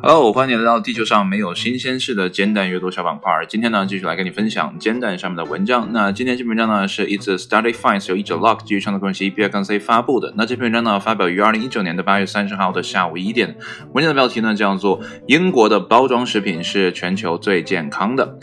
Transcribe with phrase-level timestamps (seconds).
[0.00, 3.44] Hello，欢迎来到地球上没有新鲜事的煎蛋阅读小板块。
[3.46, 5.92] 今天呢，继续来跟你分享煎蛋上面的文章。
[5.92, 10.32] 那今天这篇文章呢，是 It's a Study Finds 由译者 Lock 基于创作关系 B I 杠 C 发布的。
[10.38, 13.58] 那这篇文章呢，发表于二零一九年的八月三十号的下午一点。
[13.92, 18.38] 文章的标题呢，叫做《英国的包装食品是全球最健康的》。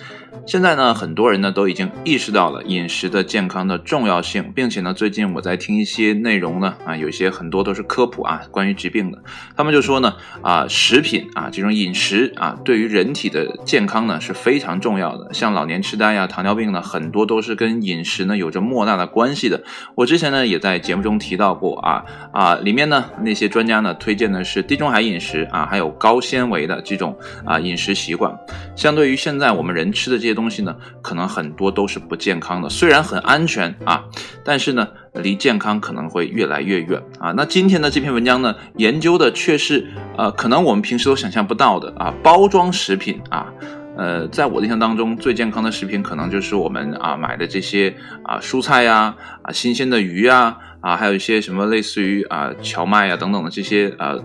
[0.45, 9.23] 现在呢，很多人呢都已经意识到了饮食的健康的重要性，并且呢，最近我在听一些内容呢，啊，有些很多都是科普啊，关于疾病的。
[9.55, 15.33] 他们就说呢，啊，食品啊，这种饮食啊，对于人体的健康呢是非常重要的。
[15.33, 19.63] 像老年痴呆呀、糖尿病呢，很多都是跟饮食呢有着莫大的关系的。
[19.95, 22.03] 我之前呢也在节目中提到过啊
[22.33, 28.37] 啊，里面呢那些专家呢推荐的是地中海饮食啊，还有高纤维的这种啊饮食习惯。
[28.75, 32.69] 相对于现在我们人吃的这些东西呢，可能很多都是不健康的。
[32.69, 34.05] 虽然很安全啊，
[34.41, 37.33] 但是呢，离健康可能会越来越远啊。
[37.33, 43.51] 那今天的这篇文章呢，研究的却是呃，可能我们平时都想象不到的啊，包装食品啊。
[43.97, 54.15] 呃，在我的印象当中，最健康的食品可能就是我们啊买的这些啊蔬菜呀啊新鲜的鱼啊啊，还有一些什么类似于啊荞麦呀等等的这些啊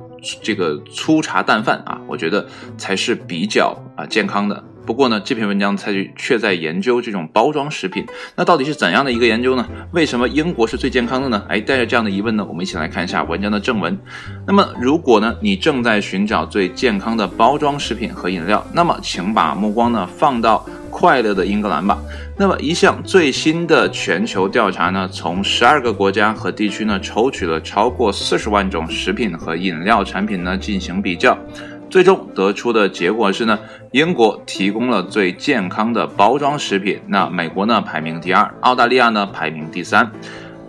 [0.43, 2.47] 这个粗茶淡饭啊，我觉得
[2.79, 4.65] 才是比较啊健康的。
[4.89, 9.69] 不过呢，这篇文章它却在研究这种包装食品，那到底是怎样的一个研究呢？
[9.93, 11.45] 为什么英国是最健康的呢？
[11.47, 13.99] 哎，带着这样的疑问呢，我们一起来看一下文章的正文。
[14.47, 21.99] 那么，如果呢你正在寻找最健康的包装食品和饮料，那么请把目光呢放到快乐的英格兰吧。
[22.39, 31.37] 那么，一项最新的全球调查呢，从十二个国家和地区呢抽取了超过四十万种食品和饮料产品呢进行比较。
[31.91, 33.59] 最终得出的结果是呢，
[33.93, 40.11] 英国提供了最健康的包装食品，那美国呢排名第二，澳大利亚呢排名第三。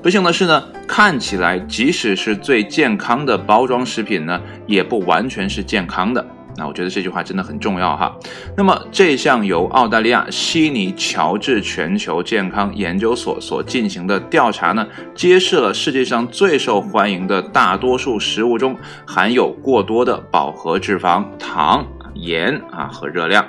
[0.01, 6.25] 不幸的是呢，看起来即使是最健康的包装食品呢，也不完全是健康的。
[6.55, 8.15] 那我觉得这句话真的很重要哈。
[8.57, 21.85] 那么这项由澳大利亚悉尼乔治全球健康研究所所进行的调查呢，揭示了世界上最受欢迎的大多数食物中含有过多的饱和脂肪、糖。
[22.15, 23.47] 盐啊和热量，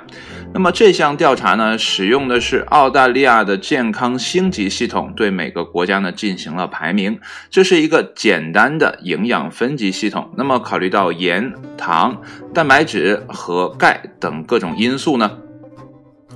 [0.53, 7.19] 那么这项调查呢，使用的是澳大利亚的健康星级系统，对每个国家呢进行了排名。
[7.49, 10.31] 这是一个简单的营养分级系统。
[10.37, 12.21] 那么考虑到盐、糖、
[12.53, 15.31] 蛋白质和钙等各种因素呢。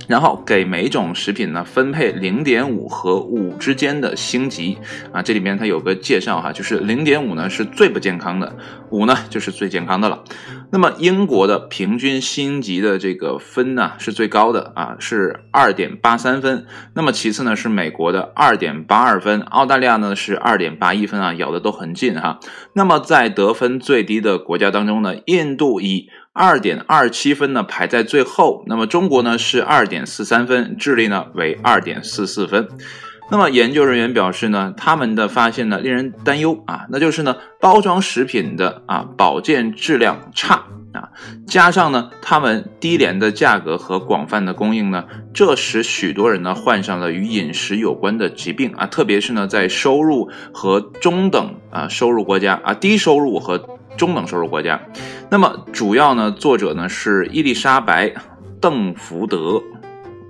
[0.06, 4.78] 然后给每种食品呢分配零点五和五之间的星级
[5.12, 8.56] 啊，这里面它有个介绍哈，就是零点五呢是最不健康的，
[8.90, 10.22] 五呢就是最健康的了。
[10.70, 16.66] 那么英国的平均星级的这个分呢是最高的啊，是二点八三分。
[16.94, 22.40] 那么其次呢是美国的二点八二分，澳大利亚呢是二点八一分啊，咬的都很近哈。
[22.72, 26.08] 那么在得分最低的国家当中呢，印度以
[26.38, 32.68] 二点二七分呢排在最后，那么中国呢是二点四三分，智利呢为二点四四分。
[33.30, 41.08] 那么研究人员表示呢，他们的发现呢令人担忧啊，那就是呢包装食品的啊保健质量差啊，
[41.46, 53.75] 加上呢他们低廉的价格和广泛的供应呢，这使许多人呢患上了与饮食有关的疾病啊，特别是呢在收入和中等啊收入国家啊低收入和。
[53.96, 54.80] 中等收入国家，
[55.30, 58.08] 那么主要呢，作者呢是伊丽莎白·
[58.60, 59.62] 邓福德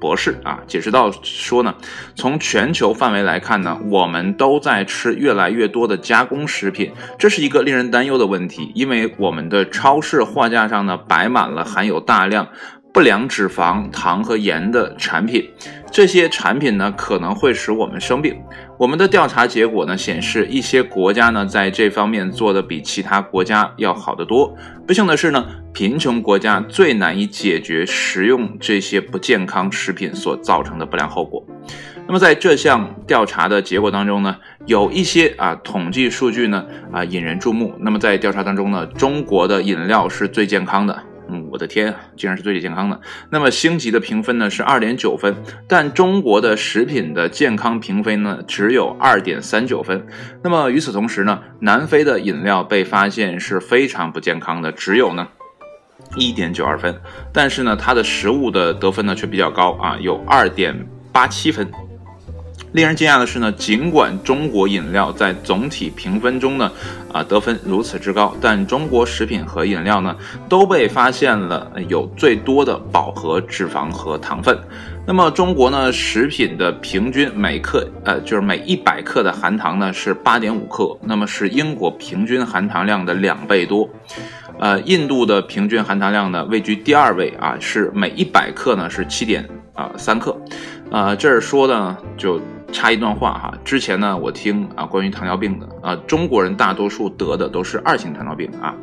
[0.01, 1.75] 博士啊，解释到说呢，
[2.15, 12.49] 从全球范围来看呢，我们都在吃越来越多的加工食品，这是一个令人担忧的问题，因为我们的超市货架上呢摆满了含有大量。
[12.93, 15.47] 不良脂肪、糖和盐的产品，
[15.93, 18.35] 这些产品呢可能会使我们生病。
[18.79, 24.55] 我们的调查结果呢显示，一些国家呢在这方面做的比其他国家要好得多。
[24.87, 31.43] 不幸的是呢，贫穷国家最难以解决食用这些不健康食品所造成的不良后果。
[32.07, 37.75] 那么在这项调查的结果当中呢，有一些啊统计数据呢啊引人注目。
[37.81, 41.03] 那么在调查当中呢，中国的饮料是最健康的。
[41.29, 43.01] 嗯，我的天啊，竟然是最健康的。
[43.31, 45.35] 那么星级的评分呢是二点九分，
[45.69, 50.07] 但中国的食品的健康评分呢只有二点三九分。
[50.43, 55.29] 那么与此同时呢，南非的饮料被发现是非常不健康的，只有呢
[56.17, 56.95] 一点九二分。
[57.33, 61.69] 但是呢，它的食物的得分呢却比较高啊，有二点八七分。
[62.77, 66.71] 令人惊讶的是呢，尽管中国饮料在总体评分中呢，
[67.11, 70.15] 啊得分如此之高，但中国食品和饮料呢
[70.47, 74.59] 都被发现了有最多的饱和脂肪和糖分。
[75.07, 83.89] 那么中国呢，食品的平均每克，呃，就是每一百克的含糖呢是八点五克，那么是英国平均含糖量的两倍多。
[84.59, 90.37] 呃，印度的平均含糖量呢位居第二位啊，是每一百克呢是七点啊三克。
[90.91, 92.39] 呃，这儿说的就。
[92.73, 98.75] 插一段话哈，之前呢，我听啊关于糖尿病的啊，中国人大多数得的都是二型糖尿病啊，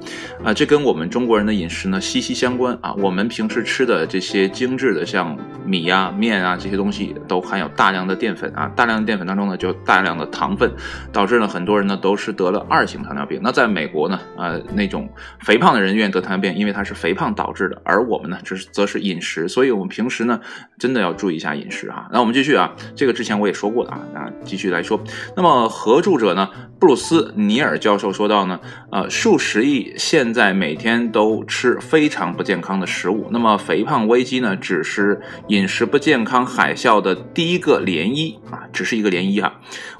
[0.43, 2.93] 啊，这跟我们中国人的饮食呢息息相关啊。
[2.97, 10.71] 我们平时吃的这些精致的像米呀、面啊这些东西，都含有大量的淀粉啊，大量的淀粉当中呢就大量的糖分，
[11.11, 13.39] 导致了很多人呢都是得了二型糖尿病。
[13.43, 15.07] 那在美国呢，啊那种
[15.39, 20.39] 肥胖的人愿意得糖尿病，因为它是肥胖导致的，而我们呢，这是则是饮食，所以我们平时呢
[20.79, 22.07] 真的要注意一下饮食哈。
[22.11, 23.82] 那我们继续啊，这个之前我也说过。
[23.85, 24.99] 啊，那继续来说，
[25.35, 28.59] 那么合著者呢，布鲁斯尼尔教授说到呢，
[28.91, 39.53] 呃，数十亿现在每天都吃非常不健康的食物，那么肥胖危机呢，只是饮食不健康海啸的第一个涟漪啊，只是一个涟漪啊，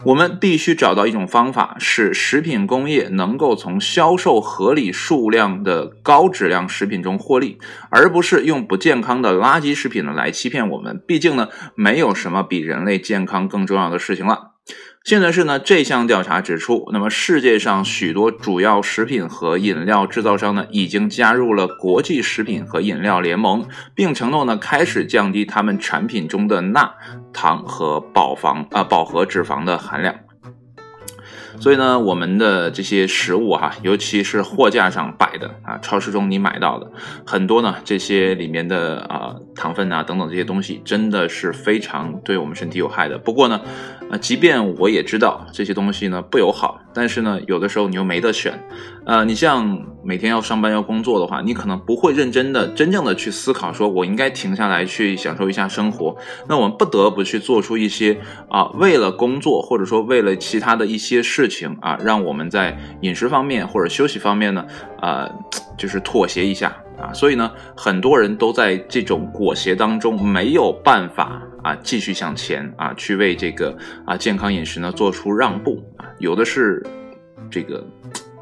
[0.06, 7.58] 我们必须找到一种方法，使食品工业能够从销售合理数量的高质量食品中获利，
[7.90, 11.02] 而不是用不健康的垃圾食品呢来欺骗我们。
[11.08, 13.63] 毕竟呢，没有什么比人类健康更。
[13.66, 14.52] 重要的事情了。
[15.04, 26.96] 现在是呢，这项调查指出，那么世界上许多主要食品和饮料制造商呢，已经加入了国际食品和饮料联盟，并承诺呢，开始降低他们产品中的钠、
[27.34, 30.16] 糖和饱房啊饱和脂肪的含量。
[31.60, 36.92] 所以呢，我们的这些食物哈，尤其是货架上摆的啊，超市中你买到的
[37.26, 43.18] 很多呢，这些里面的啊糖分啊等等这些东西，真的是非常对我们身体有害的。
[43.18, 43.62] 不过呢，
[44.14, 48.54] 啊，即便我也知道这些东西呢不友好，但是呢，有的时候你又没得选。
[49.06, 56.16] 呃，你像每天要上班要工作的话，你可能不会认真的、真正的去思考，说我应该停下来去享受一下生活。
[56.48, 58.16] 那我们不得不去做出一些
[58.50, 64.64] 啊，为了工作或者说为了其他的一些事情啊，让我们在饮食方面或者休息方面呢，
[65.02, 65.28] 啊，
[65.76, 67.12] 就是妥协一下啊。
[67.12, 76.86] 所以呢，很多人都在这种裹挟当中没有办法啊继续向前啊，去为这个啊健康饮食呢做出让步啊，有的是
[77.50, 77.84] 这个。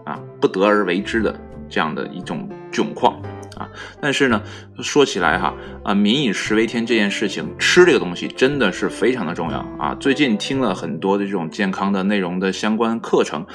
[0.03, 1.39] 啊，不得而为之的
[1.69, 3.21] 这样的一种窘况
[3.55, 3.69] 啊！
[4.01, 4.41] 但是呢，
[4.79, 5.53] 说起来哈，
[5.83, 9.95] 啊，民以食为天这件事情，吃这个东西真的是非常的重要啊！
[9.99, 13.45] 最近听了很多的这种健康的内容的相关课程，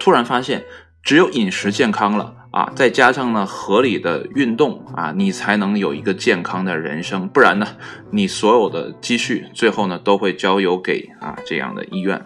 [0.00, 0.64] 突然发现，
[1.04, 7.68] 只有饮食健康了啊，再加上呢合理的运动啊，你才能有一个健康的人生，不然呢，
[8.10, 12.20] 你所有的积蓄最后呢都会交由给啊这样的医院。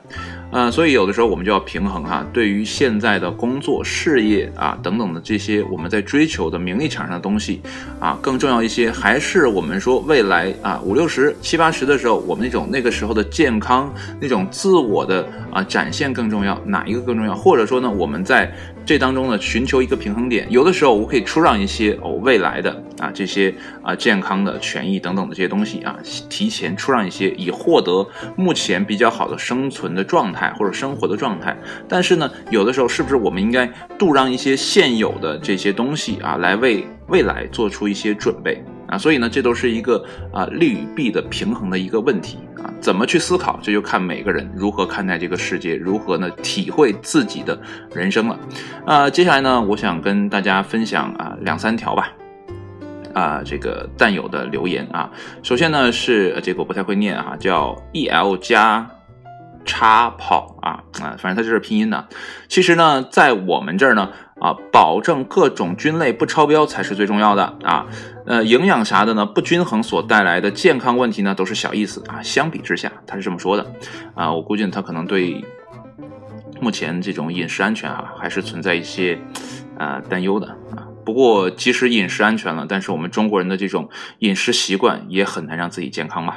[0.53, 7.63] 呃，所以有的时候我们就要平衡哈，对于现在的工作、事业啊等等的这些我们在追求的名利场上的东西
[7.99, 13.91] 啊，更重要一些，还是我们说未来啊五六十、七八十的时候，我们那种那个时候的健康、
[14.21, 17.35] 那种自我的啊展现更重要，哪一个更重要？
[17.35, 18.53] 或者说呢，我们在
[18.85, 25.97] 这当中呢寻求一个平衡点，有的时候我可以出让一些哦未来的啊这些啊健康的权益等等的这些东西啊，
[26.29, 28.07] 提前出让一些，以获得
[28.37, 30.42] 目前比较好的生存的状态。
[30.51, 31.57] 或者生活的状态，
[31.89, 33.67] 但是呢，有的时候是不是我们应该
[33.99, 38.97] 度让一些现有的这些东西啊，来为未来做出一些准备啊？
[38.97, 40.03] 所以呢，这都是一个
[40.33, 42.73] 啊利与弊的平衡的一个问题啊。
[42.81, 47.59] 怎么去思考，这就看每个人如何看待这个世界，如何呢体会自己的
[47.95, 48.39] 人生了。
[48.87, 52.11] 啊，接下来呢，我想跟大家分享啊两三条吧，
[53.13, 55.11] 啊这个弹友的留言啊。
[55.43, 58.89] 首先呢是这个我不太会念哈，叫 E L 加。
[59.65, 62.09] 插跑啊啊，反正它就是拼音的。
[62.49, 67.87] 其实呢，在我们这儿呢啊，保证各种菌类不超标才是最重要的啊。
[68.27, 72.23] 呃，营养啥的呢，不均衡所带来的健康问题呢，都是小意思啊。
[72.23, 73.73] 相比之下，他是这么说的
[74.15, 74.33] 啊。
[74.33, 75.45] 我估计他可能对
[76.61, 79.19] 目前这种饮食安全啊，还是存在一些
[79.79, 80.87] 呃担忧的啊。
[81.05, 83.91] 不过，即使饮食安全了，但是我们中国人的这种
[84.21, 86.37] 饮食习惯也很难让自己健康嘛。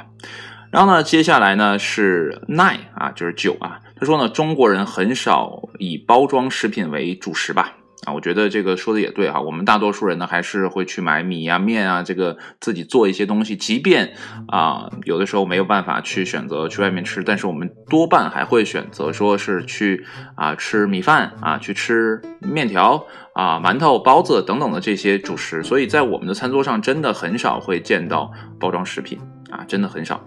[0.76, 3.80] 然后呢，接下来呢是 nine 啊，就是九啊。
[3.98, 7.72] 他说呢，中国人很少以包装食品为主食吧？
[8.04, 9.40] 啊，我觉得这个说的也对啊。
[9.40, 13.56] 我们大多数人呢，还是会去买米啊、面啊，这个自己做一些东西。
[13.56, 14.12] 即便
[14.48, 20.04] 啊，有的时候没有办法去选择去外面吃，但是我们多半还会选择说是去
[20.34, 25.62] 啊吃米饭啊，去吃面条啊、馒头、包子等等的这些主食。
[25.62, 28.30] 所以在我们的餐桌上，真的很少会见到
[28.60, 29.18] 包装食品。
[29.50, 30.24] 啊，真的很少。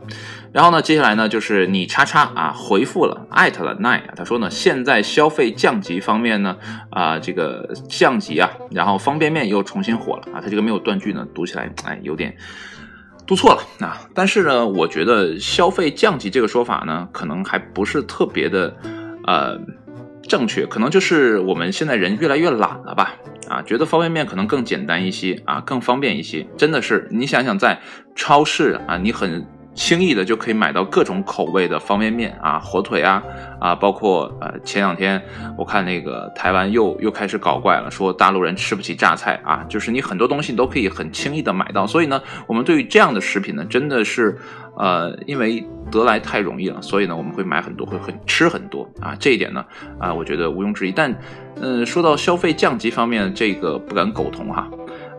[0.52, 6.58] 然后呢，接下来呢就是你叉叉啊回复了艾特了奈啊，他说呢现在消费降级方面呢
[6.90, 12.36] 啊这个降级啊，然后方便面又重新火了啊，他这个没有断句呢，读起来哎有点
[13.28, 14.02] 读错了啊。
[14.14, 18.76] 但是呢，我觉得消费降级这个说法呢，可能还不是特别的
[19.26, 19.60] 呃。
[20.24, 23.16] 正确，可能就是我们现在人越来越懒了吧？
[23.48, 26.46] 啊，觉得方便面可能更简单一些啊，更方便一些。
[26.58, 27.80] 真的是，你想想，在
[28.16, 33.24] 超市啊，你很轻易的就可以买到各种口味的方便面啊，火腿啊
[33.60, 35.22] 啊，包括呃，前两天
[35.58, 41.88] 我看那个台湾又又开始搞怪了，说大陆人吃不起榨菜啊，就是你很多东西都可以很轻易的买到。
[41.88, 44.38] 所以呢，我们对于这样的食品呢，真的是
[44.80, 45.64] 呃，因为。
[45.92, 49.16] 得来太容易了，所以呢，我们会买很多，会很吃很多啊。
[49.20, 49.66] 这一点呢，
[49.98, 50.92] 啊，我觉得毋庸置疑。
[50.92, 51.12] 但，
[51.60, 54.70] 呃，说到消费降级方面，这个不敢苟同哈，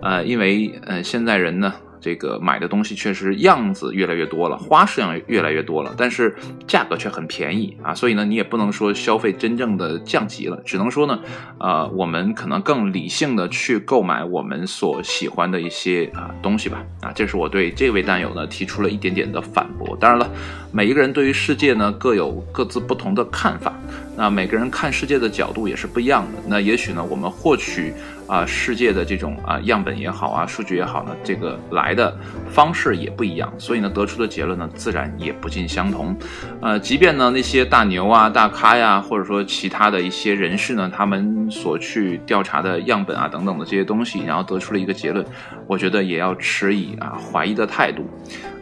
[0.01, 1.75] 呃，因为，呃，现在人呢。
[2.01, 6.35] 这个买的东西确实样子越来越多了，花式样越来越多了，但是
[6.67, 11.19] 价格却很便宜啊，所以呢，你也不能说消费真正的降级了，只能说呢，
[11.59, 19.97] 呃，我们可能更理性的去购买我们所喜欢的一些啊东西吧，啊，这是我对这位战友呢提出了一点点的反驳。
[20.01, 20.31] 当然了，
[20.73, 23.75] 每一个人对于世界呢各有各自不同的看法，
[24.17, 26.39] 那每个人看世界的角度也是不一样的。
[26.47, 27.93] 那也许呢，我们获取。
[28.31, 32.17] 啊，世界的这种啊样本也好啊，数据也好呢，这个来的
[32.49, 36.17] 方式也不一样，所以呢，得出的结论呢，自然也不尽相同。
[36.63, 45.27] 呃，即便呢那些大牛啊、大咖呀，或者说其他的一些人士呢，他们所去调查的样本啊等等的这些东西，然后得出了一个结论，
[45.67, 48.09] 我觉得也要持以啊怀疑的态度，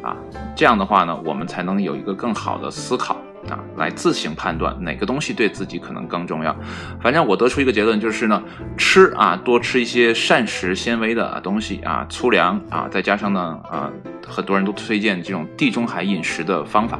[0.02, 0.16] 啊，
[0.56, 3.14] 这样的话呢，我们才能有一个更好的思考。
[3.48, 6.54] 啊，来自行判断哪个东西对自己可能更重要。
[7.00, 8.42] 反正我得出一个结论，就是呢，
[8.76, 13.90] 吃啊，多吃一些膳食纤维的东西啊，粗粮啊，再加上呢，啊，
[14.26, 16.98] 很多人都推荐这种地中海饮食的方法，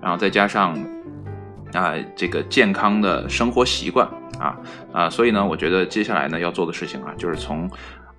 [0.00, 0.78] 然后再加上
[1.72, 4.06] 啊，这个健康的生活习惯
[4.38, 4.56] 啊
[4.92, 7.68] 啊，所以呢，我觉得接下来呢要做的事情啊，就是从。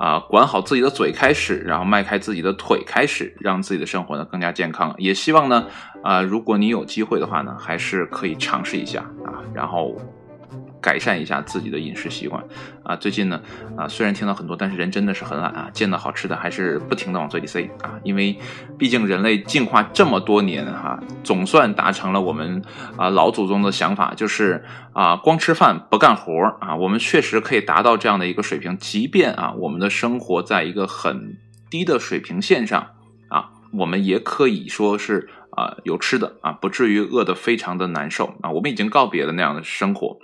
[0.01, 4.95] 啊，管好自己的嘴开始，然后迈开自己的腿开始，让自己的生活呢更加健康。
[4.97, 5.67] 也希望呢，
[6.01, 9.95] 啊，如果你有机会的话呢，还是可以尝试一下啊，然后。
[10.81, 12.43] 改善一下自己的饮食习惯
[12.83, 12.95] 啊！
[12.95, 13.39] 最近呢，
[13.77, 17.99] 啊，虽然听到很多，但是人真的是很懒啊，见到好吃的还是不停的往嘴里塞啊！
[18.03, 18.37] 因为
[18.79, 22.61] 毕竟人类进化这么多年哈，总算达成了我们
[22.97, 31.37] 啊老祖宗的想法，就是啊光吃饭不干活啊，我们确实可以达到这样的一个水平，即便啊我们的生活在一个很
[31.69, 32.87] 低的水平线上
[33.29, 40.17] 啊，我们也可以说是啊有吃的啊，不至于饿得非常的难受啊，我们已经告别了那样的生活。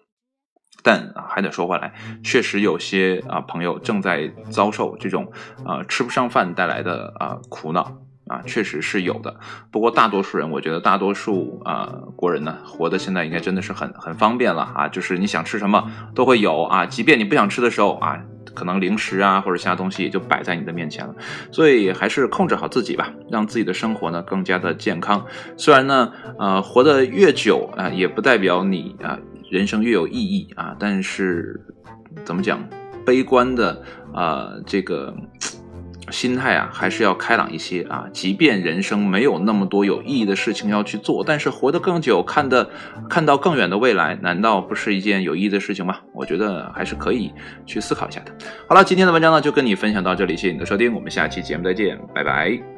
[0.87, 1.91] 但啊，还得说回来，
[2.23, 5.29] 确实有些啊朋友正在遭受这种
[5.65, 9.35] 啊吃不上饭带来的啊苦恼啊，确实是有的。
[9.69, 18.17] 不过大多数人，我觉得大多数啊国人呢，活的现在应该真的是很很方便了啊，就是你想吃什么都会有啊，即便你不想吃的时候啊，
[18.55, 21.13] 可能零食啊或者其他东西也就摆在你的面前了。
[21.51, 25.25] 所以还是控制好自己吧，让自己的生活呢更加的健康。
[25.57, 29.19] 虽然呢，呃，活得越久啊，也不代表你啊。
[29.49, 31.59] 人生越有意义啊，但是
[32.25, 32.59] 怎么讲，
[33.05, 33.81] 悲观的
[34.13, 35.15] 啊这个
[36.11, 38.05] 心态啊，还是要开朗一些啊。
[38.11, 42.69] 即便人生没有那么多有意义的事情要去做，但是活得更久，看的
[43.09, 45.97] 看到更远的未来，难道不是一件有意义的事情吗？
[46.13, 47.31] 我觉得还是可以
[47.65, 48.31] 去思考一下的。
[48.67, 52.76] 好了，今天的文章呢就跟你分享到这里，谢谢你的收听，我们下期节目再见，拜拜。